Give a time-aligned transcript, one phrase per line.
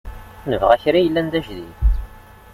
[0.49, 1.75] Nebɣa kra i yellan d ajdid.